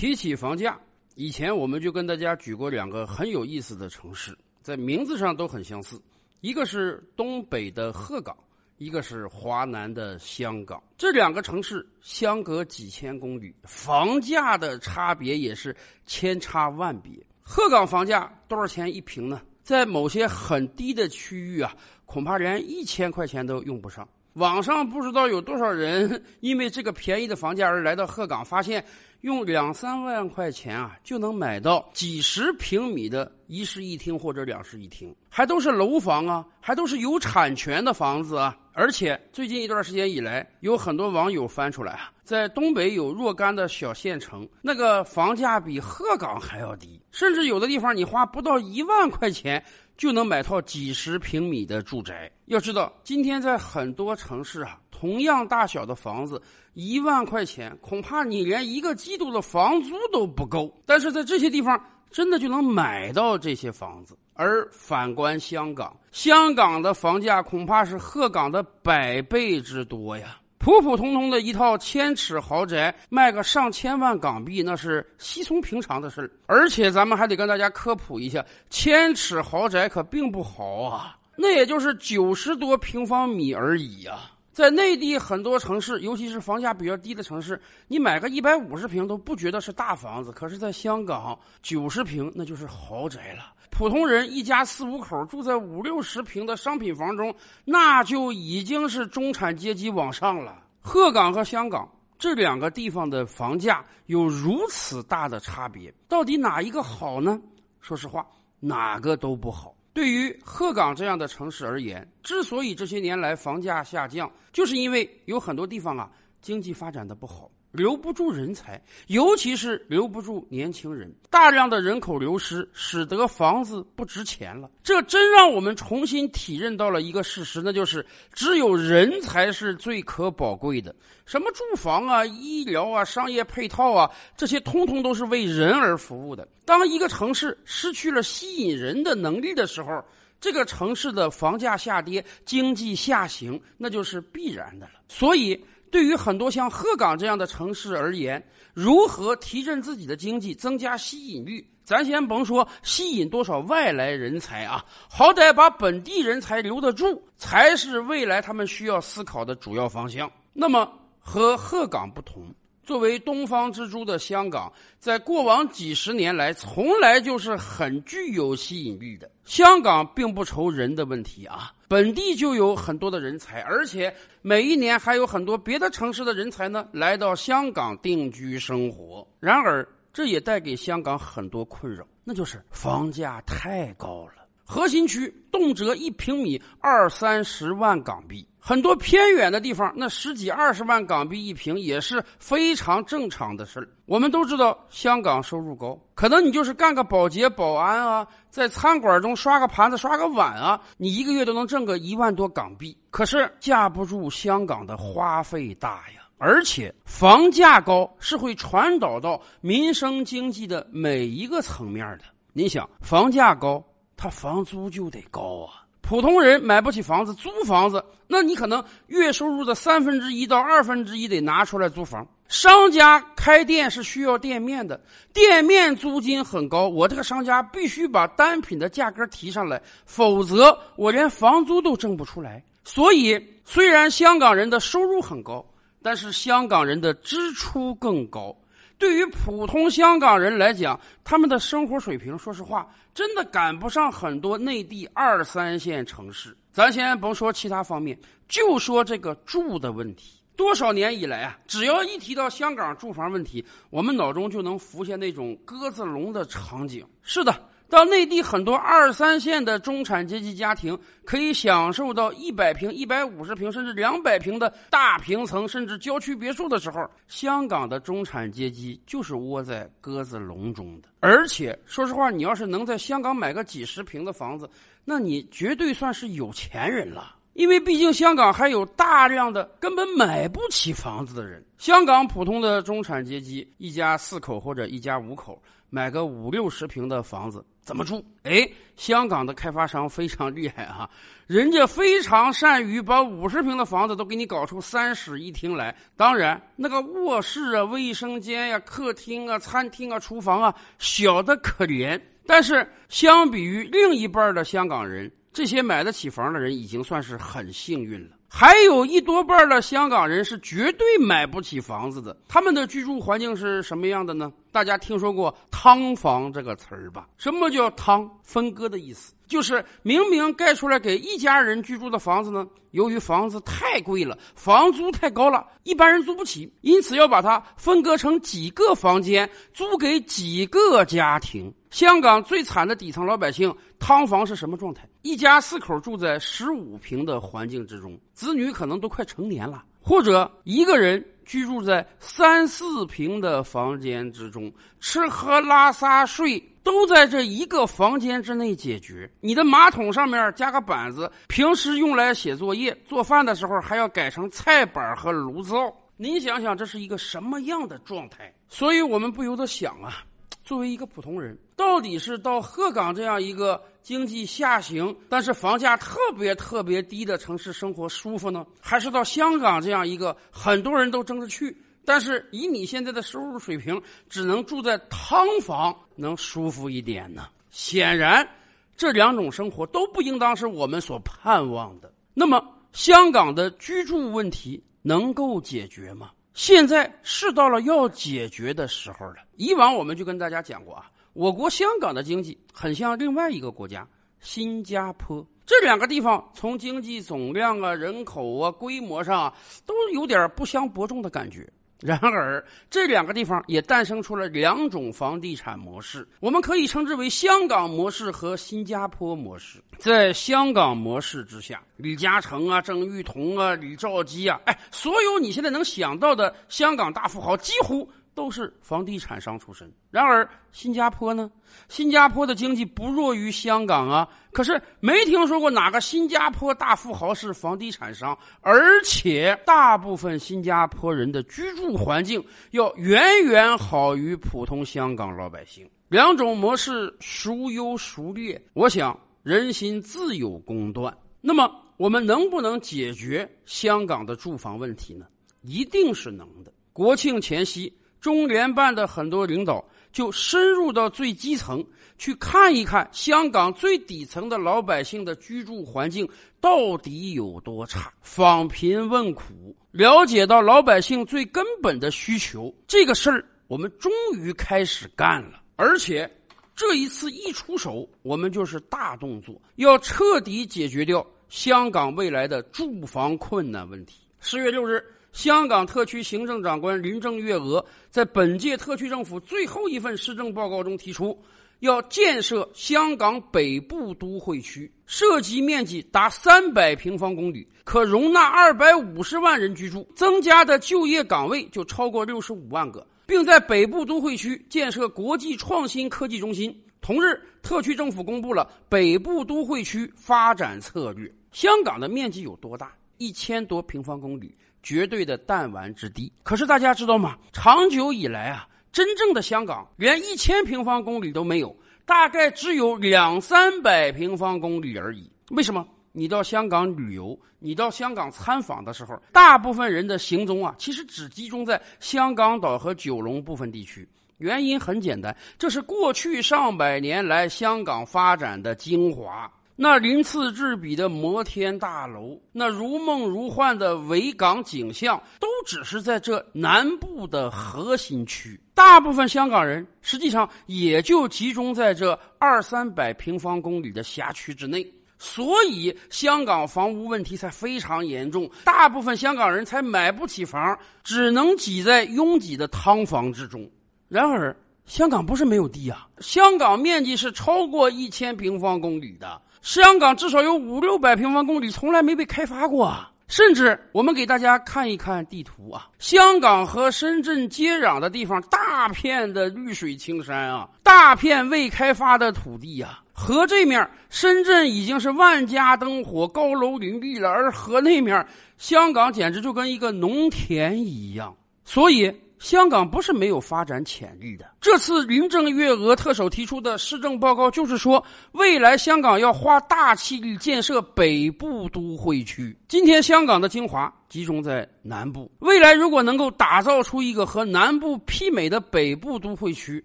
[0.00, 0.80] 提起房价，
[1.14, 6.00] 以前我们就跟大家举过两个很有意思的城市，在名字上都很相似，
[6.40, 8.34] 一个是东北的鹤岗，
[8.78, 10.82] 一个是华南的香港。
[10.96, 15.76] 这两个城市相隔几千公里，房价的差别也是
[16.06, 17.12] 千差万别。
[17.42, 19.42] 鹤岗房价多少钱一平呢？
[19.62, 21.76] 在某些很低的区域啊，
[22.06, 24.08] 恐怕连一千块钱都用不上。
[24.34, 28.84] 网上不知道有多少人 因为这个便宜的房价而来到鹤岗，发现
[29.22, 38.56] 用两三万块钱啊就能买到几十平米的一室一厅或者两室一厅，还都是楼房啊，还都是有产权的房子啊。
[38.72, 49.62] 而且最近一段时间以来，有很多网友翻出来啊，在东北有若干的小县城，那个房价比鹤岗还要低，甚至有的地方你花不到一万块钱。
[50.00, 52.32] 就能买套几十平米的住宅。
[52.46, 56.40] 要知道，今天在很多城市啊，同样大小的房子，
[56.72, 60.74] 一万块钱恐怕你连一个季度的房租都不够。
[60.86, 61.78] 但是在这些地方，
[62.10, 64.16] 真的就能买到这些房子。
[64.32, 70.40] 而反观香港，香港的房价恐怕是鹤岗的百倍之多呀。
[70.60, 84.32] 普普通通的一套千尺豪宅，卖个上千万港币，那是稀松平常的事而且咱们还得跟大家科普一下，千尺豪宅可并不豪啊，那也就是九十多平方米而已啊。
[84.52, 87.58] 在内地很多城市，尤其是房价比较低的城市，
[87.88, 90.30] 你买个一百五十平都不觉得是大房子。
[90.30, 93.54] 可是，在香港，九十平那就是豪宅了。
[93.70, 100.62] 普通人一家四五口住在五六十平的商品房中，那就已经是中产阶级往上了。
[100.80, 107.40] 鹤岗和香港这两个地方的房价有如此大的差别，到底哪一个好呢？
[107.80, 108.26] 说实话，
[108.58, 109.74] 哪个都不好。
[109.92, 116.10] 对于鹤岗这样的城市而言，之所以这些年来房价下降，就是因为有很多地方啊
[116.42, 117.50] 经济发展的不好。
[117.72, 121.12] 留不住人才，尤其是留不住年轻人。
[121.30, 124.68] 大量的人口流失，使得房子不值钱了。
[124.82, 130.94] 这真让我们重新体认到了一个事实，那就是只有人才是最可宝贵的。
[131.24, 136.48] 什么住房啊、医疗啊、商业配套啊，这些通通都是为人而服务的。
[136.64, 140.04] 当一个城市失去了吸引人的能力的时候，
[140.40, 144.92] 这个城市的房价下跌、经济下行，那就是必然的了。
[145.06, 145.64] 所以。
[145.90, 148.42] 对于很多像鹤岗这样的城市而言，
[148.74, 151.66] 如何提振自己的经济、增加吸引力？
[151.84, 160.30] 咱先甭说吸引多少外来人才啊，好歹把本地人才留得住，才是未来他们需要思考的主要方向。
[160.52, 162.54] 那么和鹤岗不同。
[162.82, 169.30] 作为东方之珠的香港，在过往几十年来，从来就是很具有吸引力的。
[169.44, 179.26] 香港并不愁人的问题啊，本地就有很多的人才，而且每一年还有很多别的城市的人才呢来到香港定居生活。
[179.38, 184.32] 然而，这也带给香港很多困扰，那就是房价太高了。
[184.64, 188.46] 核心区动辄一平米二三十万港币。
[188.60, 193.88] 很多偏远的地方，那十几二十万港币一平也是非常正常的事。
[194.04, 202.96] 我们都知道，香港收入高，可能你就是干个保洁、保安啊，在餐馆中刷个盘子、刷个碗啊，你一个月都能挣个一万多港币。
[203.10, 212.24] 可是架不住香港的花费大呀，而且房价高是会传导到民生经济的每一个层面的。
[212.52, 213.82] 你想，房价高，
[214.16, 215.86] 它房租就得高啊。
[216.10, 222.26] 普通人买不起房子，租房子，那你可能月收入的三分之一到二分之一得拿出来租房。
[222.48, 225.00] 商家开店是需要店面的，
[225.32, 232.60] 店面租金很高，我这个商家必须把单品的价格提上来，否则我连房租都挣不出来。
[232.82, 235.64] 所以，虽然香港人的收入很高，
[236.02, 238.52] 但是香港人的支出更高。
[239.00, 246.54] 对于普通香港人来讲，他们的生活水平，说实话，真的赶不上很多内地二三线城市。
[246.70, 248.16] 咱先甭说其他方面，
[248.46, 250.38] 就说这个住的问题。
[250.54, 257.02] 多少年以来啊，只要一提到香港住房问题，我们脑中就能浮现那种鸽子笼的场景。
[257.22, 257.54] 是的。
[257.90, 271.08] 到内地很多二三线的中产阶级家庭可以享受到一百平、一百五十平甚至两百平的大平层，甚至郊区别墅的时候，香港的中产阶级就是窝在鸽子笼中的。
[271.18, 274.70] 而且，说实话，你要是能在香港买个几十平的房子，
[275.04, 277.36] 那你绝对算是有钱人了。
[277.54, 281.62] 因为毕竟香港还有大量的根本买不起房子的人。
[281.78, 285.60] 香港普通的中产阶级，一家四口或者一家五口，
[285.90, 288.24] 买个五六十平的房子怎么住？
[288.44, 288.66] 哎，
[288.96, 291.10] 香港的开发商非常厉害啊，
[291.46, 295.94] 人家非常善于把五十平的房子都给你搞出三室一厅来。
[296.16, 302.20] 当然，那个卧室啊、卫生间呀、客厅啊、餐厅啊、厨房啊，小的可怜。
[302.46, 308.36] 但是，相比于另一半的香港人，这些买得起房的人已经算是很幸运了。
[308.48, 314.52] 还有一多半的香港人是绝对买不起房子的，他们的居住环境是什么样的呢？
[314.72, 317.28] 大家听说过“汤房”这个词儿吧？
[317.36, 318.30] 什么叫“汤”？
[318.42, 331.72] 分割的意思，就是明明盖出来给一家人居住的房子呢，由于房子太贵了，房租太高了，一般人租不起，因此要把它分割成几个房间，租给几个家庭。
[331.90, 335.08] 香港最惨的底层老百姓，汤房是什么状态？
[335.22, 349.28] 一家四口住在十五平的环境之中，子女可能都快成年了，或者一个人居住在三四平的房间之中，吃喝拉撒睡都在这一个房间之内解决。
[349.40, 355.92] 你的马桶上面加个板子，平时用来写作业、做饭的时候还要改成菜板和炉灶。
[356.16, 358.54] 您想想，这是一个什么样的状态？
[358.68, 360.22] 所以我们不由得想啊。
[360.62, 371.74] 作为一个普通人，到底是到鹤岗这样一个经济下行，但是房价特别特别低的城市生活舒服呢，还是到香港这样一个很多人都争着去，
[372.04, 373.98] 但是以你现在的收入水平，
[374.28, 377.48] 只能住在汤房能舒服一点呢？
[377.70, 378.46] 显然，
[378.94, 382.12] 这两种生活都不应当是我们所盼望的。
[382.34, 382.62] 那么，
[382.92, 386.30] 香港的居住问题能够解决吗？
[386.52, 389.36] 现在是到了要解决的时候了。
[389.56, 391.10] 以往我们就跟大家讲过啊，
[391.40, 394.06] 我国香港的经济很像另外一个国家
[394.40, 399.50] 新加坡，这两个地方从经济总量啊、人口啊、规模上，
[399.86, 401.66] 都有点不相伯仲的感觉。
[401.98, 409.82] 然而，这两个地方也诞生出了两种房地产模式，我们可以称之为香港模式和新加坡模式。
[409.98, 418.06] 在香港模式之下，李嘉诚啊、郑裕彤啊、李兆基啊，哎，所有你现在能想到的香港大富豪，几乎。
[418.40, 419.92] 都是房地产商出身。
[420.10, 421.50] 然而，新加坡呢？
[421.90, 435.86] 新加坡的经济不弱于香港啊，可是没听说过哪个新加坡大富豪是房地产商，而且大部分新加坡人的居住环境要远远好于普通香港老百姓。
[436.08, 438.58] 两种模式孰优孰劣？
[438.72, 441.14] 我想人心自有公断。
[441.42, 445.26] 那么，我们能不能解决香港的住房问题呢？
[445.60, 446.72] 一定是能的。
[446.94, 447.94] 国庆前夕。
[448.20, 451.84] 中联办的很多领导就深入到最基层
[452.18, 456.28] 去看一看香港最底层的老百姓的居住环境
[456.60, 462.74] 到底有多差，访贫问苦，了解到老百姓最根本的需求。
[462.86, 466.30] 这个事儿我们终于开始干了，而且
[466.76, 474.20] 这一次一出手，我们就是大动作，要彻底解决掉香港未来的住房困难问题。
[474.40, 475.02] 十月六日。
[475.32, 481.38] 香港特区行政长官林郑月娥在本届特区政府最后一份施政报告中提出，
[481.78, 496.76] 要建设香港北部都会区，涉及面积达三百平方公里，可容纳二百五十万人居住，增加的就业岗位就超过六十五万个，并在北部都会区建设国际创新科技中心。
[497.00, 501.32] 同日，特区政府公布了北部都会区发展策略。
[501.50, 502.92] 香港的面积有多大？
[503.16, 504.54] 一千多平方公里。
[504.82, 506.32] 绝对的弹丸之地。
[506.42, 507.36] 可是大家知道吗？
[507.52, 515.30] 长久以来啊，真正的香港连一千平方公里都没有，大概只有两三百平方公里而已。
[515.50, 515.86] 为什么？
[516.12, 524.08] 你到香港旅游，你到香港参访的时候，大部分人的行踪啊，其实只集中在香港岛和九龙部分地区。
[524.38, 529.48] 原因很简单，这是过去上百年来香港发展的精华。
[529.82, 538.60] 那鳞次栉比的摩天大楼，那如梦如幻的维港景象，都只是在这南部的核心区。
[538.74, 544.86] 大部分香港人实际上也就集中在这二三百平方公里的辖区之内，
[545.18, 548.50] 所以香港房屋问题才非常严重。
[548.64, 553.66] 大部分香港人才买不起房，只能挤在拥挤的汤房之中。
[554.10, 559.40] 然而，香港不是没有地啊，香港面积是超过一千平方公里的。
[559.62, 563.10] 香港至少有五六百平方公里，从来没被开发过啊！
[563.28, 572.98] 甚至我们给大家看一看地图啊，香港和深圳接壤的地方，大片的绿水青山啊，大片未开发的土地呀。
[573.12, 578.26] 河这面，深圳已经是万家灯火、高楼林立了，而河那面，
[578.56, 581.34] 香港简直就跟一个农田一样。
[581.64, 582.12] 所以。
[582.40, 584.50] 香港不是没有发展潜力的。
[584.62, 592.56] 这次林郑月娥特首提出的施政报告，就是说未来香港要花大气力建设北部都会区。
[592.66, 599.84] 今天香港的精华集中在南部，未来如果能够打造出一个和南部媲美的北部都会区，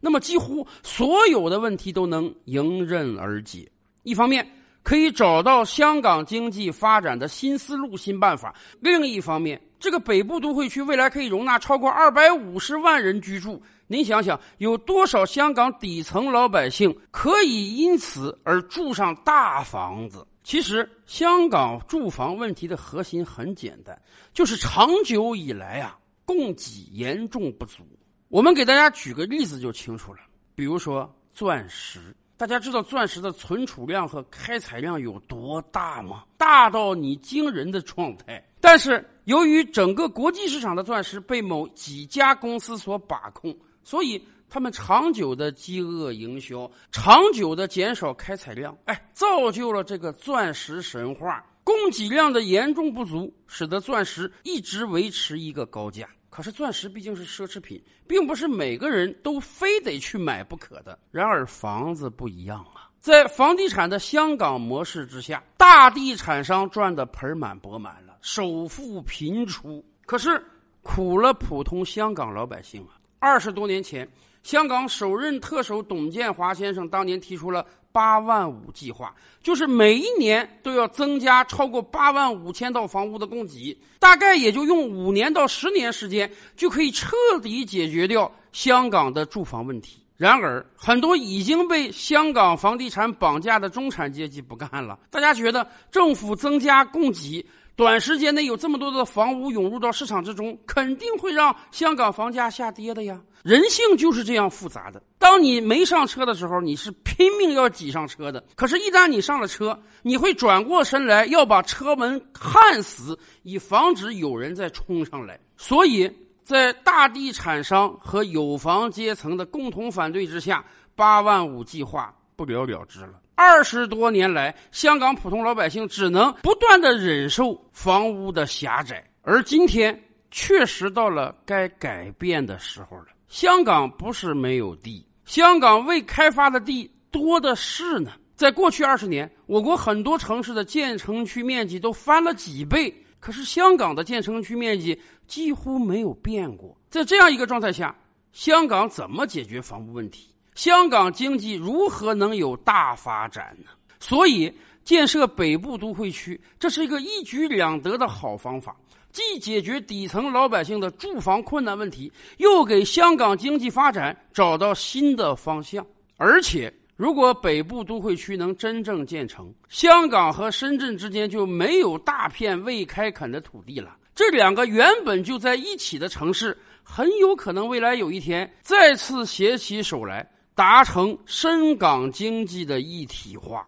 [0.00, 3.70] 那么几乎所有的问题都能迎刃而解。
[4.04, 4.44] 一方面，
[4.82, 8.48] 可以找到香港经济发展的新思路、新办法；
[8.80, 20.24] 另一方面，这个北部都会区未来可以容纳超过二百五十万人居住，您想想，有多少香港底层老百姓可以因此而住上大房子？
[20.44, 24.00] 其实，香港住房问题的核心很简单，
[24.32, 27.82] 就是长久以来啊，供给严重不足。
[28.28, 30.20] 我们给大家举个例子就清楚了，
[30.54, 36.22] 比如说钻石，大家知道钻石的存储量和开采量有多大吗？
[36.36, 38.40] 大到你惊人的状态。
[38.62, 51.44] 但是，由于整个国际市场的钻石被某几家公司所把控，所以他们长久的饥饿营销，长久的减少开采量，哎，造就了这个钻石神话。
[51.64, 56.08] 供给量的严重不足，使得钻石一直维持一个高价。
[56.30, 60.96] 可是，钻石毕竟是奢侈品，并不是每个人都非得去买不可的。
[61.10, 62.88] 然而，房子不一样啊。
[63.00, 69.84] 在房地产的香港模式之下，大地产商赚得盆满钵满了，首富频出。
[70.06, 70.42] 可是
[70.80, 72.96] 苦了普通香港老百姓啊！
[73.18, 74.08] 二十多年前，
[74.42, 90.00] 香港首任特首董建华先生当年提出了“八万五”计划，就是每一年都要增加超过八万五千套房屋的供给，大概也就用五年到十年时间，就可以彻底解决掉香港的住房问题。
[90.16, 94.98] 然而，很多已经被香港房地产绑架的中产阶级不干了。
[95.10, 103.20] 大家觉得政府增加供给，短时间内有这么多的房屋涌入到市场之中，肯定会让香港房价下跌的呀。
[103.42, 105.02] 人性就是这样复杂的。
[105.18, 115.38] 当你没上车的时候，你是拼命要挤上车的；可是，一旦你上了车，你会转过身来要把车门焊死，以防止有人再冲上来。
[115.56, 116.10] 所以。
[116.44, 120.62] 在大地产商和有房阶层的共同反对之下，
[120.96, 123.21] 八万五计划不了了之了。
[123.34, 129.98] 二十多年来，香港普通老百姓只能不断的忍受房屋的狭窄，而今天
[130.30, 133.06] 确实到了该改变的时候了。
[133.28, 138.12] 香港不是没有地，香港未开发的地多的是呢。
[138.34, 142.92] 在过去二十年，我国很多城市的建成区面积都翻了几倍。
[143.20, 147.96] 可是香港的建成区面积几乎没有变过，在这样一个状态下，
[148.32, 150.31] 香港怎么解决房屋问题？
[150.54, 153.70] 香港经济如何能有大发展呢？
[154.00, 154.52] 所以，
[154.84, 158.76] 建设北部都会区，这是一个一举两得的好方法，
[159.10, 166.72] 既解决底层老百姓的住房困难问题，又给香港经济发展找到新的方向，而且。
[166.94, 173.96] 如果北部都会区能真正建成，香港和深圳之间就没有大片未开垦的土地了。
[174.14, 183.66] 这两个原本就在一起的城市，很有可能未来有一天再次携起手来，达成深港经济的一体化。